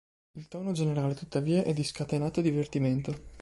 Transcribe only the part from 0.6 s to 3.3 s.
generale, tuttavia, è di scatenato divertimento.